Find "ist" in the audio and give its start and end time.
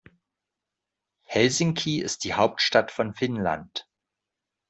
2.01-2.23